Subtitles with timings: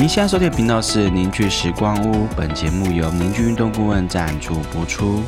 [0.00, 5.22] 您现在收听的频道是凝聚时光屋，本节目由凝聚运动顾问赞助播出。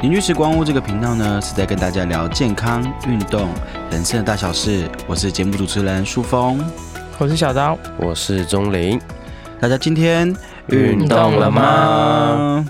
[0.00, 3.48] 凝聚时光屋这个频道呢，是在跟大家聊健康、运动、
[3.90, 4.88] 人生的大小事。
[5.08, 6.64] 我是节目主持人舒峰，
[7.18, 9.00] 我是小刀，我是钟林。
[9.60, 10.32] 大家今天
[10.68, 12.64] 运动了吗？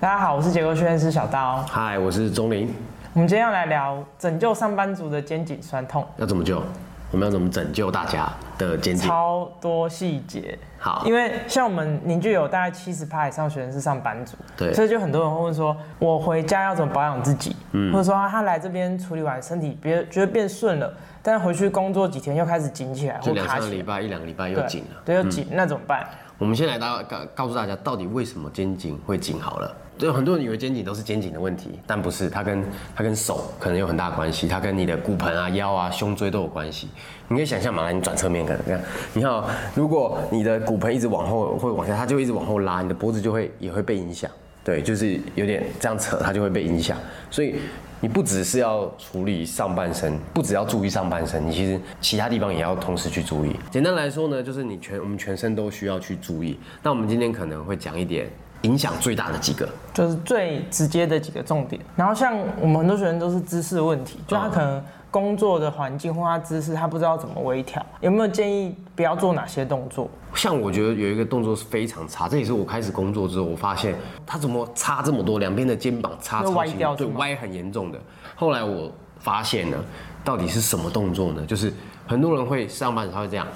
[0.00, 1.64] 大家好，我是结构训练师小刀。
[1.70, 2.68] 嗨，我是钟林。
[3.14, 6.02] 我们今天要来聊拯救上班族的肩颈酸痛。
[6.16, 6.62] 要怎么救？
[7.10, 8.26] 我们要怎么拯救大家
[8.56, 9.06] 的肩颈？
[9.06, 10.58] 超多细节。
[10.78, 17.54] 好，因为像我们凝聚有大概七十趴以上学生是上班族，对，所以就很多人会问说，我回家要怎么保养自己？
[17.72, 20.90] 嗯，或者说他来这边处理完身体，别觉得变顺了，
[21.22, 26.08] 但是回去工作几天又开始紧起来，就两三个礼拜，一两个礼拜又紧了，对，又紧，那怎么办？
[26.42, 29.76] 我们先来大告告诉大家，到底为什么肩颈会紧好了？
[29.96, 32.64] 就很多人以为肩颈都是肩颈的问题，但不是，它跟
[32.96, 36.88] 它跟手可能有很大关系，它跟你的骨盆啊、腰啊、胸椎都有关系。
[37.28, 38.80] 你可以想象嘛，来你转侧面看，你看，
[39.14, 39.44] 你看，
[39.76, 44.28] 如果你的骨盆一直往后会往下，它就一直往后拉，你的脖子就会也会被影响。
[44.64, 46.98] 对，就是有点这样扯，它就会被影响。
[47.30, 47.54] 所以
[48.02, 53.54] 你不只是要处理上半身，不只要注意上半身，你其实其他地方也要同时去注意。
[53.70, 56.58] 简单来说呢，就是你全我们全身都需要去注意。
[56.82, 58.28] 那我们今天可能会讲一点。
[58.62, 61.80] 影响最大的几个，就是最直接的几个重点。
[61.96, 67.84] 然后像我们很多学生都是姿势问题，就他可能工作的环境或他姿势，他不知道怎么微调。
[68.00, 70.08] 有没有建议不要做哪些动作？
[70.34, 73.94] 像我觉得有一个动作是非常差，这也是我开始工作之后我发现
[74.26, 77.98] 他怎么差这么多，两边的肩膀差歪掉，对，歪很严重的。
[78.34, 79.76] 后来我发现呢，
[80.24, 81.44] 到底是什么动作呢？
[81.44, 81.72] 就是
[82.06, 83.46] 很多人会上班他会这样。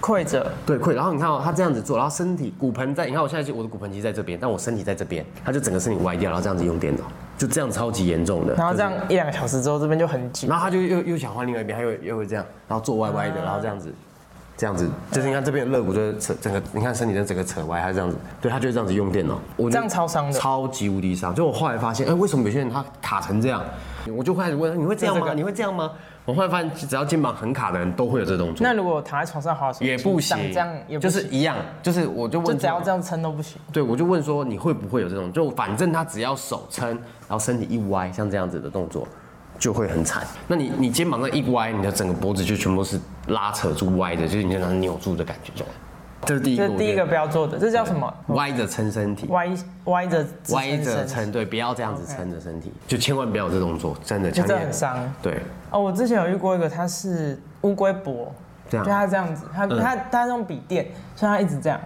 [0.00, 7.02] 跪着，对跪，然后你看哦，他这样子做，然后身体骨盆在，你看我现在就我的骨盆其实在这边，但我身体在这边，他就整个身体歪掉，然后这样子用电脑，
[7.38, 8.54] 就这样超级严重的。
[8.54, 13.92] 然后这样一两个小时之后，这边就很紧，然后他就又又想换另外一边，他又又会这样，然后坐歪歪的，然后这样子，
[14.56, 21.34] 这样子，就是你看这边的肋骨就扯整个，你看身体的整个扯歪，他这样子，对他就这样子用电脑，我这样超伤的，超级无敌伤。
[21.34, 23.62] 就我后来发现，哎，为什么有些人他卡成这样？
[24.12, 25.32] 我就开始问，你会这样吗？
[25.34, 25.92] 你会这样吗？
[26.24, 28.66] 我后来发现，只要肩膀很卡的人都会有这动作。
[28.66, 33.60] 那如果躺在床上滑手也不行，这样也就是一样，就是我就问，就只要这样撑都不行。
[33.72, 35.32] 对，我就问说你会不会有这种？
[35.32, 39.06] 就反正他只要手撑，然后身体一歪，像这样子的动作，
[39.58, 40.26] 就会很惨。
[40.48, 45.64] 那你你肩膀那一歪，你的整个脖子就全部是拉扯住歪的，就是你那扭住的感觉，就。
[46.26, 48.12] 这是第一个，这第一个不要做的，这叫什么？
[48.28, 49.48] 歪着撑身体，歪
[49.84, 54.98] 歪着歪着撑，对，不要这样子撑着身体，就千万不要有这动作，真的，就这很伤。
[55.22, 58.34] 对，哦，我之前有遇过一个，他是乌龟脖，
[58.68, 61.80] 这样，就他这样子，他他他用笔电，所以他一直这样，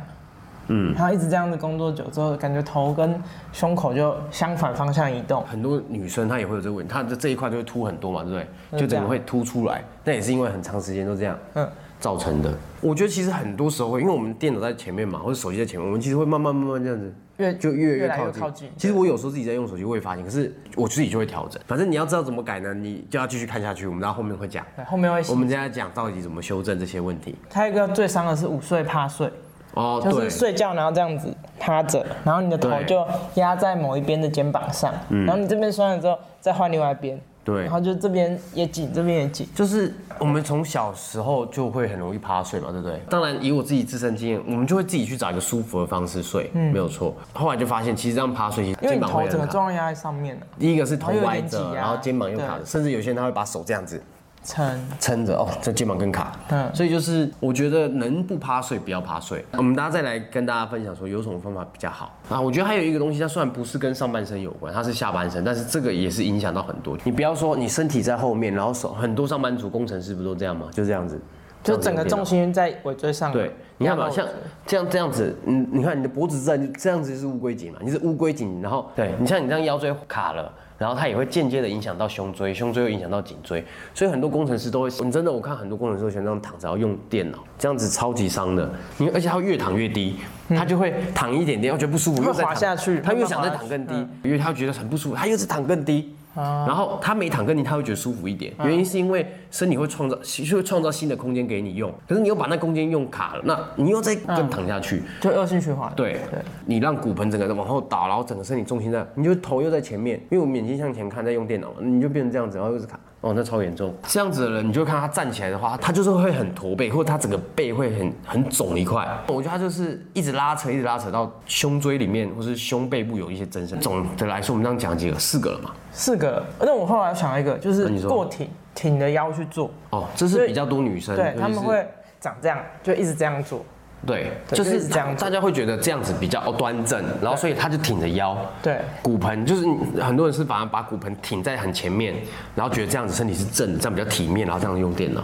[0.69, 3.22] 嗯，然后一直这样子工作久之后，感觉头跟
[3.53, 5.45] 胸口就相反方向移动。
[5.47, 8.39] 很多女生她也会有这个问题，她的这一块就会凸很多嘛，对不
[8.71, 8.81] 对？
[8.81, 11.69] 就整个会凸出来，那也是因为很长时间都这样，嗯。
[12.00, 18.71] 造成的，我觉得其实很多时候会，因为我们电脑在前面嘛，或者手机在前面，我们其实会慢慢慢慢这样子，越就越越靠近。
[18.77, 21.60] 其实我有时候自己在用手机，我会发现，可是我自己就会调整。
[21.66, 23.87] 反正你要知道怎么改呢，你就要继续看下去。
[23.87, 27.37] 我们到后面会讲，后面会，我们现在讲到底怎么修正这些问题。
[27.53, 29.31] 还有一个最伤的是午睡趴睡，
[29.75, 37.21] 哦，就是睡觉然后这样子趴着，然后你的头就压在某一边的肩膀上，然后你这边酸了之后再换另外一边。
[37.43, 43.01] 对，然后就这边也紧，这边也紧，就是我们从小时候就会很容易趴睡嘛，对不对？
[43.09, 47.15] 当然，以我自己自身经验，我们就会自己去找一个舒服的方式睡，没有错。
[47.33, 50.47] 后来就发现，其实这样趴睡，因为头整个重量压在上面了。
[50.59, 54.01] 第一个是头歪着，然后肩膀又卡着，甚至有些人他会把手这样子。
[54.43, 56.33] 撑撑着哦，这肩膀更卡。
[56.49, 59.45] 嗯，所以就是我觉得能不趴睡不要趴睡。
[59.53, 62.41] 我们大家再来跟大家分享说有什么方法比较好啊？
[62.41, 66.97] 我觉得还有一个东西，它虽然不是跟上半身有关，它是下半身，但是这个也是影响到很多。
[67.05, 70.67] 你不要说你身体在后面，然后手很多上班族工程师不都这样吗？
[70.72, 71.21] 就这样子，
[71.62, 73.32] 就整个重心在尾椎上。
[73.32, 74.26] 对，你看嘛，像
[74.66, 77.78] 这样这样子，嗯，你看你的脖子这样这样子是乌龟颈嘛？
[77.82, 80.53] 你是乌龟颈，然后对你像你这样腰椎卡了。
[80.78, 83.62] 然后它也会间接的影响到胸椎，胸椎又影响到颈椎，
[83.92, 88.66] 所以很多工程师都会，你真的我看很多工程师都喜欢这样躺着，然后用电脑，这样子超级伤的。
[88.97, 90.16] 因为而且他越躺越低，
[90.48, 96.15] 他就会躺一点点，觉得不舒服，又滑下去，他越想再躺更低，因为他觉得很不舒服，他又是躺更低。
[96.34, 98.53] 然后他每躺跟你，他会觉得舒服一点。
[98.65, 101.92] 原因是因为身体会创造，就会创造新的空间给你用。
[102.09, 105.92] 可是你又把那空间用卡了，那你又再更躺下去，就恶性循环。
[105.97, 112.98] 对对，你让骨盆整个往后倒，然后整个身体重心在，你就头又在前面，因为我们眼睛向前看，在用电脑，你就变成这样子，然后又是卡。
[113.21, 113.95] 哦，那超严重。
[114.07, 119.07] 这样子的人，你就看他站起来的话，他就是会很驼背，或者他整个背会很很肿一块。
[119.28, 123.78] 我觉得他就是一直拉扯，一直拉扯到胸椎里面，或是胸背部有一些增生。
[123.81, 125.71] 总的来说，我们这样讲几个，四个了嘛？
[125.93, 126.45] 四个。
[126.59, 128.49] 那我后来想一个，就是过挺。
[128.72, 131.84] 挺着腰去做，哦，这是比较多女生，对他们会
[132.21, 133.63] 长这样，就一直这样做。
[134.07, 139.67] 对，就就是是这样大家会觉得这样子比较端正，然后所以他就挺着腰，对骨盆就是
[140.01, 142.15] 很多人是反而把骨盆挺在很前面，
[142.55, 145.23] 然后觉得这样子身体是正的，这样比较体面，然后这样用电脑。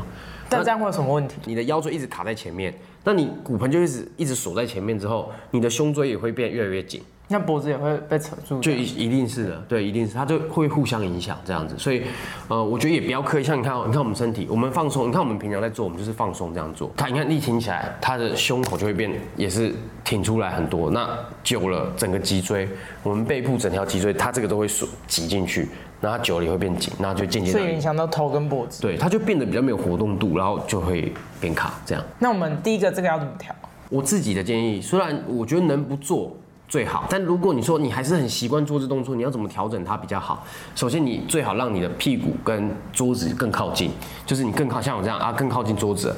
[0.49, 1.37] 但这样会有什么问题？
[1.45, 2.73] 你的腰椎一直卡在前面，
[3.07, 8.59] 那你骨盆就一直一直锁在前面之后，你的胸椎也会变越来越紧，那脖子也会被扯住。
[8.61, 12.03] 就一一定是的，对，一定是，它就会互相影响这样子，所以，
[12.49, 19.73] 呃，我觉得也不要刻意，像你看哦，你看我们身体，我们放松，你看我们平常在做，我们就是放松这样做，它你看力挺起来，它的胸口就会变，也是
[20.03, 21.09] 挺出来很多，那
[21.45, 22.69] 久了整个脊椎，
[23.05, 25.69] 我们背部整条脊椎，它这个都会锁挤进去，
[26.01, 28.83] 然后它久了也会变紧，然后就渐渐所以影的，响到头跟脖子。
[28.83, 32.05] 对，它就变得比较没有活动度，然后就会变卡这样。
[32.19, 33.55] 那我们第一个这个要怎么调？
[33.89, 36.37] 我自己的建议，虽然我觉得能不做
[36.69, 40.45] 最好，但如果你说你还是很习惯做这动作，你要怎么调整它比较好？
[40.75, 43.93] 首先，你最好让你的屁股跟桌子更靠近，
[44.27, 46.13] 就是你更靠像我这样啊，更靠近桌子，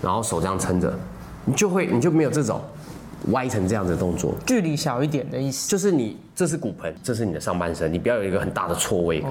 [0.00, 0.92] 然后手这样撑着，
[1.44, 2.58] 你就会你就没有这种
[3.32, 4.34] 歪成这样子的动作。
[4.46, 5.68] 距离小一点的意思。
[5.68, 9.22] 就是你这是骨盆，这是你的上半身，你不要有一个很大的错位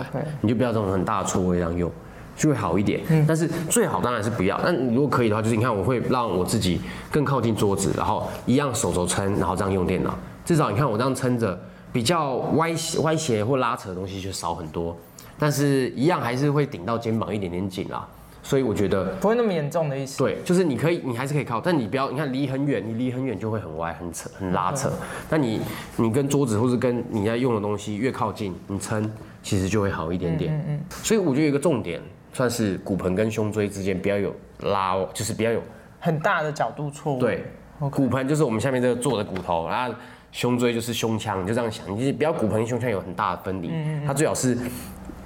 [0.42, 1.92] 你就不要这种很大的错位这样用，
[2.39, 3.01] 就会好一点。
[3.09, 4.59] 嗯但是最好当然是不要。
[4.63, 6.80] 但如果可以的话，就是你看我会让我自己
[7.12, 10.18] 更靠近桌子，然后一样手肘撑，然后这样用电脑。
[10.45, 11.59] 至少你看我这样撑着，
[11.91, 14.97] 比较歪斜歪斜或拉扯的东西就少很多，
[15.38, 18.07] 但是一样还是会顶到肩膀一点点紧啦。
[18.42, 20.18] 所以我觉得不会那么严重的意思。
[20.18, 24.89] 对，就是你可以，你还是可以靠，但你不要，你看离很远，你离很远就会很歪、很扯、很拉扯。
[25.30, 25.59] 但你
[25.97, 29.12] 你跟桌子或是跟你在用的东西越靠近，你撑
[29.44, 30.53] 其实就会好一点点。
[30.53, 30.80] 嗯嗯。
[31.03, 32.01] 所以我觉得有一个重点，
[32.34, 35.62] 算是骨盆跟胸椎之间不要有拉哦，就是不要有
[36.00, 37.20] 很大的角度错误。
[37.20, 37.46] 对，
[37.92, 39.96] 骨盆就是我们下面这个坐的骨头，然后
[40.31, 43.72] 胸椎就是胸腔，你就这样想，你就是不要骨盆跟胸腔有很大的分离，
[44.06, 44.58] 它最好是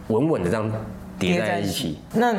[0.07, 0.71] 稳稳的这样
[1.19, 1.99] 叠在一起。。
[2.13, 2.35] 那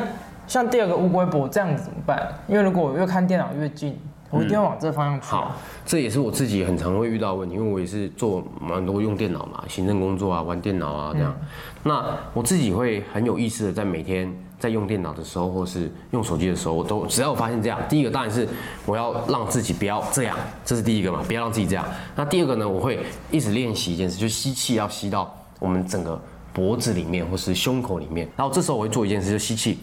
[0.47, 2.27] 像第二个乌龟脖这样子怎么办？
[2.47, 3.99] 因为如果我越看电脑越近，
[4.31, 5.27] 我一定要往这方向去。
[5.27, 11.35] 好，这也是我自己很常会遇到的问题，因为我也是做蛮多用电脑嘛，行政工作啊，玩电脑啊这样。
[11.83, 12.03] 那
[12.33, 14.31] 我自己会很有意识的在每天
[14.65, 18.49] 在用电脑的时候，或是用手机的时候，我都只要我发现这样，第一个当然是
[18.83, 20.35] 我要让自己不要这样，
[20.65, 21.85] 这是第一个嘛，不要让自己这样。
[22.15, 26.19] 那第二个呢，我会一直练习一件事，就是吸气要吸到我们整个
[26.51, 29.77] 脖子里面或是胸口里面，然后这时候我会做一件事，就吸气。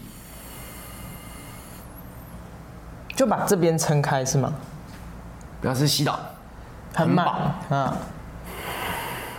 [3.15, 4.53] 就把这边撑开是吗？
[5.61, 6.19] 不要是吸到，
[6.93, 7.25] 很满
[7.69, 7.97] 啊，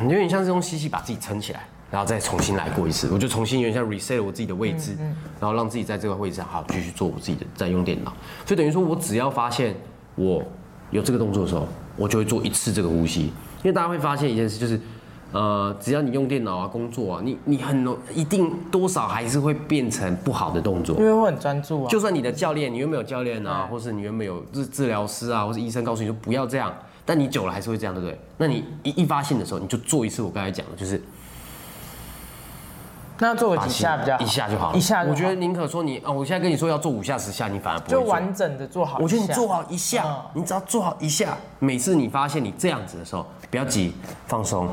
[0.01, 1.61] 你有点像是用吸气把自己撑起来，
[1.95, 3.09] 然后再重新来过一次。
[3.13, 4.97] 我就重新有点像 reset 我自己的位置，
[5.39, 8.13] 然后让自己在这个位置上好继续做我自己的在用电脑。
[8.45, 9.77] 所以等于说我只要发现
[10.17, 10.43] 我
[10.91, 13.27] 有这个动作的时候，我就会做一次这个呼吸。
[13.63, 14.81] 因为大家会发现一件事，就是
[15.31, 21.07] 呃，只要你用电脑啊、工作啊，你你很容一定多少还是会变成不好的动作因。
[21.07, 21.89] 为会很专注啊。
[21.89, 26.75] 就算你的教练，你原本有教练啊，或是你原本有治治疗师啊，或是医生告诉你说不要这样，
[27.05, 28.19] 但你久了还是会这样，对不对？
[28.37, 31.01] 那你一一发现的时候，你就做一次我刚才讲的，就是
[33.25, 34.77] 那做个几下比较好一下就好了。
[34.77, 38.01] 一下就好我觉得宁可说你啊，我现在跟你说要做五下十下，你反而不会做。
[38.01, 39.03] 就完整的做好一下。
[39.03, 43.95] 我觉得你做好一下嗯，你只要做好一下，每次你发现你这样子的时候，不要急，
[44.27, 44.69] 放松，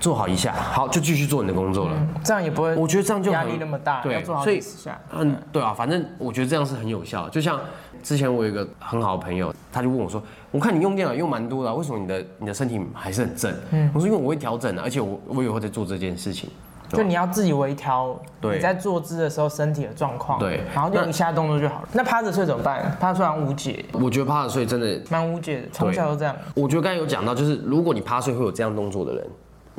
[0.00, 1.94] 做好一下，好就继续做你的工作了。
[2.24, 4.98] 这样也不会，我觉得这样就压力那么大，对要做好所以几十下。
[5.12, 7.30] 嗯，对啊，反正我觉得这样是很有效的。
[7.30, 7.60] 就像
[8.02, 16.50] 之前我有一个很好的朋友，他就问我说：“我看你用电脑用蛮多的啊、为什么你的你的身体还是很正？”嗯我说：“因为我会调整啊，而且我我也会在做这件事情。”
[16.90, 21.88] 就你要自己微调对你在坐姿的时候身体的状况，对然后用一下动作就好了。
[21.92, 22.96] 那趴着睡怎么办？
[22.98, 26.34] 趴着睡好像无解，我觉得趴着睡真的，蛮无解的，从小都这样。
[26.52, 29.24] 我觉得刚才有讲到，就是如果你趴睡会有这样动作的人，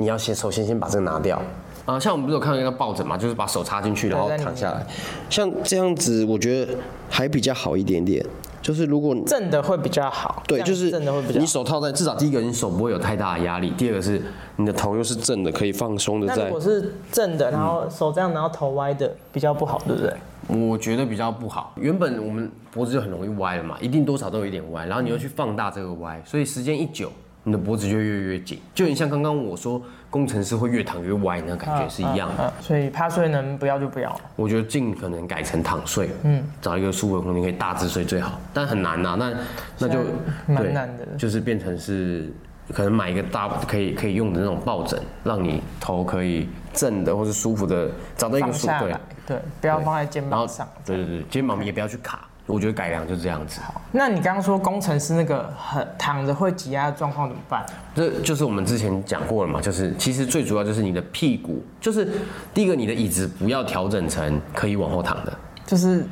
[0.01, 1.41] 你要先首先先把这个拿掉。
[1.85, 4.85] 啊、像我们不是有看到一个抱枕嘛，就是把手插进去，然后躺下来，
[5.29, 6.73] 像这样子，我觉得
[7.09, 8.25] 还比较好一点点。
[8.61, 11.39] 就是如果正的会比较好，对，就是正的会比较好。
[11.39, 14.21] 你手套在，至少第一个你手不会有太大的压力，第二个是
[14.57, 16.61] 你的头又是正的，可以放松的在那如果。
[16.61, 20.13] 是正的，然后手这样，然后头歪的，比较不好，对不对？
[20.47, 21.73] 我觉得比较不好。
[21.75, 27.11] 原本我们脖子就很容易歪了嘛，一定多少都有一点歪，然后你又去放大这个歪，所以时间一久，
[27.43, 32.53] 你的脖子就越越越紧，就很像刚刚我说工程师会越躺越歪那个感觉是一样的。
[32.61, 34.15] 所以趴睡能不要就不要。
[34.35, 39.33] 我觉得尽可能改成躺睡，嗯，找一个舒服的空间可以大致睡最好，但很难呐、那
[39.79, 39.99] 那就
[40.45, 42.31] 蛮难的就是变成是
[42.73, 50.67] 可能买一个大可以可以用的那种抱枕，让你头可以正的或是舒服的，找到一个舒对放下来，对，不要放在肩膀上。
[50.85, 53.61] 对对对，肩膀也不要去卡，我觉得改良就是这样子。
[53.61, 57.65] 好那你刚刚说工程师那个很躺着会挤压的状况怎么办？
[57.95, 62.07] 这就是我们之前讲过了嘛，就是其实最主要就是你的屁股，就是
[62.53, 65.33] 第一个你的椅子不要调整成可以往后躺的。
[65.65, 66.03] 就是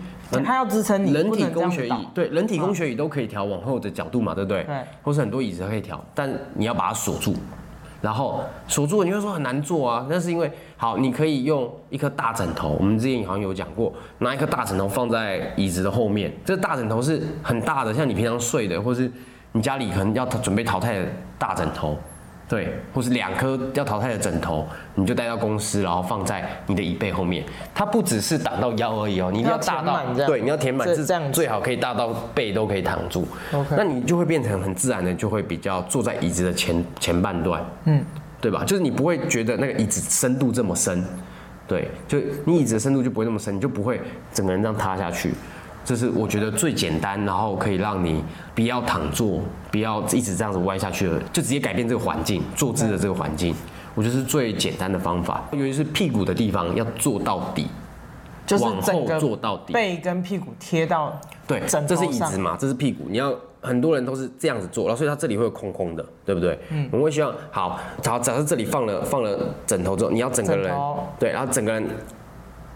[0.44, 4.64] 它要支撑你，人体工学椅，对，人体工学椅都可以调往后的角度嘛，对不对？
[4.64, 7.36] 对或是很多椅子可以调，但你要把它锁住，
[8.02, 19.12] 然后锁住，你会说很难做啊，那是因为好，你可以用一颗大枕头，我们之前好像有讲过，拿一颗大枕头放在椅子的后面，这个大枕头是很大的，像你平常睡的，或是
[19.52, 21.06] 你家里可能要准备淘汰的
[21.38, 21.98] 大枕头。
[22.50, 27.46] 对，或是两颗要淘汰的枕头，你就带到公司，然后放在你的椅背后面。
[27.76, 33.28] 它不只是挡到腰而已哦，你一定要大到对，你要填满，是这这样最好可以大到背都可以躺住。
[33.78, 38.04] 那你就会变成很自然的，就会比较坐在椅子的前前半段，嗯，
[38.42, 38.64] 对吧？
[38.66, 41.04] 就是你不会觉得那个椅子深度这么深，
[41.68, 44.02] 对，就你椅子的深度就不会那么深，你就不会
[44.34, 45.32] 整个人这样塌下去。
[45.90, 49.42] 这是我觉得最简单，然后可以让你不要躺坐，
[49.72, 53.56] 不要一直这样子歪下去了，就直接改变这个环境，坐姿的这个环境，
[53.96, 55.44] 我觉得是最简单的方法。
[55.52, 57.66] 尤其是屁股的地方要做到底，
[58.46, 63.06] 就是往后坐到底背跟屁股贴到对，枕头这是椅上子嘛，这是屁股。
[63.10, 66.60] 你要很多人都是这样子做，然后所以它这里会有空空的，对不对？
[66.70, 71.84] 嗯，我们会希望好，好，假设这里放了放了枕头之后，你要整个人头对，然后整个人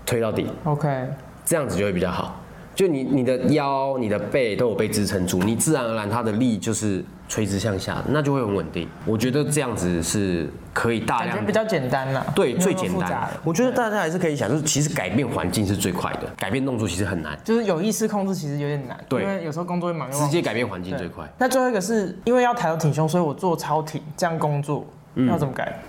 [0.03, 1.07] 推到底，OK，
[1.45, 2.39] 这样子就会比较好。
[2.75, 8.87] 就你你的腰、你的背都有被支撑住，你自然而然它的力就是垂直向下，那就会很稳定。
[9.05, 12.25] 我觉得这样子是可以大量感觉比较简单啦。
[12.35, 13.29] 对最简单。
[13.43, 21.27] 我觉得大家还是可以想，就是其实改变环境是最快的，改变动作其实很难，就是有意识控制其实有点难，对因为有时候工作会忙直接改变环境最快。
[21.37, 25.79] 那最后一个是因为要抬头挺胸，所以我做超挺，这样工作嗯要怎么改？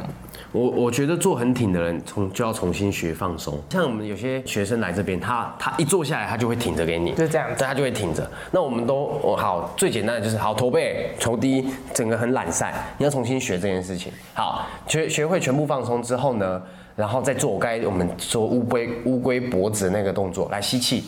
[0.55, 3.61] 我我觉得坐很挺的人，从就要重新学放松。
[3.71, 8.31] 像我们有些学生来这边，他他一坐下来，他就会挺着给你，就这样他就会挺着。
[8.53, 12.73] 那我们都我好最简单的就是好驼背、头低，整个很懒散。
[12.99, 14.13] 你要重新学这件事情。
[14.33, 16.63] 好，学学会全部放松之后呢，
[16.95, 21.03] 然后再做我该我们说乌龟乌龟脖子那个动作，来吸气。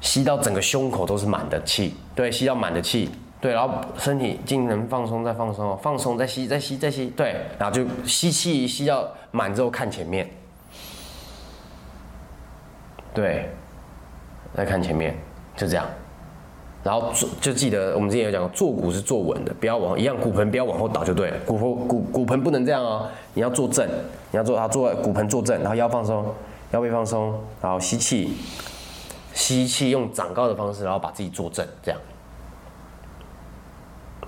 [0.00, 3.08] 吸到整个胸口都是满的气，对，吸到满的气，
[3.46, 10.28] 对，然后身体尽能放松，再放松，放松，再吸，再吸，再吸，对，然后就吸气吸到满之后看前面，
[13.14, 13.48] 对，
[14.52, 15.16] 再看前面，
[15.56, 15.86] 就这样，
[16.82, 23.86] 然后坐就记得我们之前有讲过，坐骨是坐稳的，不要往一样骨盆不要往后倒就对了，骨盆骨骨盆不能这样哦，你要坐正，
[24.32, 26.34] 你要坐好坐骨盆坐正，然后腰放松，
[26.72, 28.36] 腰背放松，然后吸气。
[29.34, 32.00] 吸气，用长高的方式，然后把自己坐正，这样。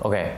[0.00, 0.32] OK。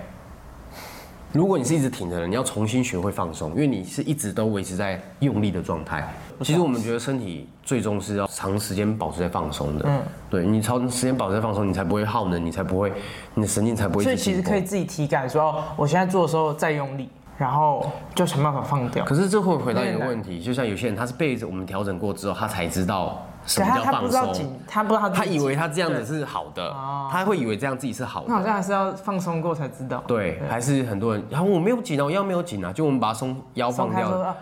[1.32, 6.12] 如果你是一直挺着的，你要重新学会放松，因为你是一直都维持在用力的状态。
[6.42, 9.84] 其实我们觉得身体最终是要长时间保持在放松的。
[9.86, 12.92] 嗯，对你长时间保持在放松，你才不会耗能，你才不会，
[13.34, 14.16] 你的神经才不会所以。
[14.16, 19.04] 其实可以自己体感说，哦我现在做的时候再用力，然后就想办法放掉。
[19.04, 23.24] 可是这会回到一个问题，就像有些人他是被我们调整过之后，他才知道
[23.56, 26.70] 他他不么叫放松知道紧。，他不知道他以为他这样子是好的，
[27.10, 28.26] 他会以为这样自己是好的。
[28.28, 30.02] 那好像还是要放松过才知道。
[30.06, 34.34] 对，还是很多人，然后我没有紧啊，我腰没有紧啊，就我们把它松腰放掉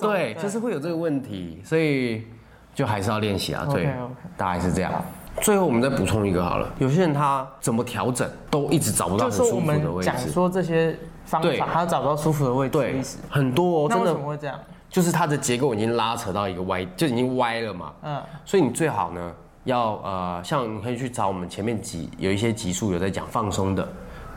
[0.00, 2.26] 对，就是会有这个问题，所以
[2.74, 3.88] 就还是要练习啊，对
[4.36, 4.92] 大概是这样。
[5.40, 14.58] 最后我们再补充一个好了，有些人他怎么调整都一直找不到很舒服的位置，说这些方对法，他找不到舒服的位置对。，很多哦，真的会这样？
[14.90, 17.92] 就是它的结构已经拉扯到一个歪，就已经歪了嘛。
[18.02, 19.32] 嗯，所以你最好呢，
[19.64, 23.88] 要呃，像你可以去找我们前面几有一些集数有在讲放松的，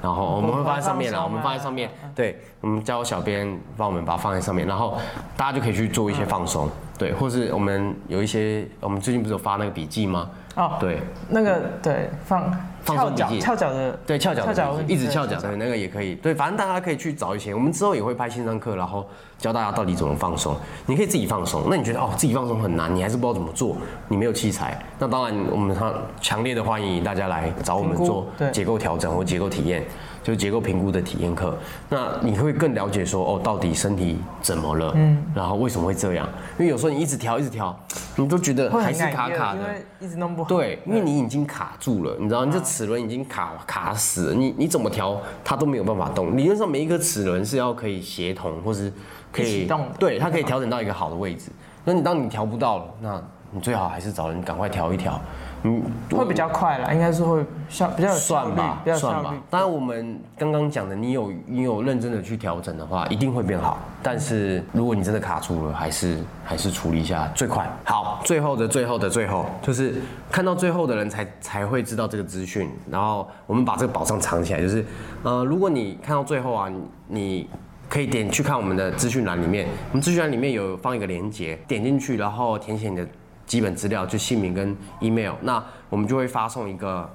[0.01, 4.98] 然后我们会放在上面啦，我们放在上面，对，我们叫小编帮我们把它放在上面，然后
[5.36, 6.69] 大家就可以去做一些放松，
[7.03, 10.29] 对，或是我们有一些，我们最近不是有发那个笔记吗？
[10.55, 12.50] 哦，对，那个对放
[12.86, 16.15] 翘脚放松笔记翘脚的对，翘脚翘脚的的问题对一直翘脚对那个也可以。
[16.15, 19.05] 对，反正大家可以去找一些，我们之后也会拍线上课，然后
[19.38, 20.55] 教大家到底怎么放松。
[20.86, 21.63] 你可以自己放松。
[21.69, 23.75] 那你觉得哦，自己放松很难，你还是不知道怎么做，
[24.07, 29.83] 你没有器材，那当然我们强强烈的欢迎大家来找我们做对结构调整或结构体验，
[30.23, 31.55] 就是结构评估的体验课。
[31.89, 36.27] 那你会更了解说哦，到底身体怎么了，嗯，然后为什么会这样？
[36.57, 37.77] 因为有时候你一直调一直调，
[38.15, 39.67] 你都觉得会还是卡卡的因。
[39.67, 40.49] 为一直弄不好。
[40.49, 46.35] 对，因为你已经卡住了，你知道，你这齿轮已经卡卡死了，你你怎么调它都没有办法动。
[46.37, 48.91] 理论上每一颗齿轮是要可以协同，或是
[49.31, 51.51] 可以一起动对，它可以调整到一个好的位置。
[51.83, 55.52] 那你当你调不到了，那你最好还是找人赶快调一调，嗯，
[56.12, 59.34] 会比较快啦，应该是会效比较有效率算吧，，比较有算吧。。
[59.50, 63.79] 当然，我们刚刚讲的，你有你有认真的去调整的话，一定会变好。
[64.01, 67.65] 但是如果你真的卡住了，还是还是处理一下最快。
[67.86, 69.96] 好，最后的最后的最后，就是
[70.29, 72.70] 看到最后的人才才会知道这个资讯。
[72.91, 74.86] 然后我们把这个宝藏藏起来，就是
[75.24, 77.50] 呃，如果你看到最后啊，你你
[77.89, 83.08] 可以点去看我们的资讯栏里面，我们资讯栏里面有放一个连接，点进去，然后填写你的
[83.45, 87.09] 基本资料，就姓名跟 email，那我们就会发送一个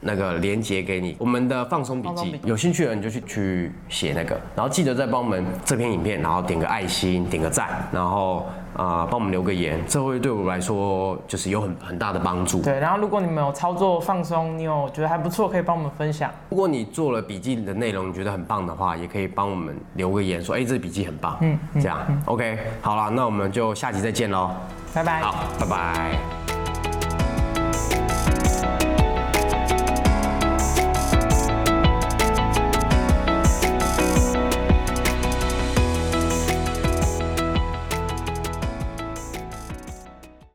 [0.00, 12.60] 那个连接给你，我们的放松笔记有兴趣的人就去去写那个，然后记得再帮我们这篇影片，然后点个爱心，点个赞，然后啊帮、我们留个言，这会对我来说就是有很很大的帮助。
[12.60, 16.30] 对，然后如果你们有操作放松，你有觉得还不错，可以帮我们分享。
[16.50, 24.50] 如果你做了笔记的内容，你觉得很棒的话，也可以帮我们留个言说，哎、这笔记很棒，嗯，这样，OK，好了，那我们就下集再见喽，
[24.94, 25.20] 拜拜。
[25.22, 26.43] 好，拜拜。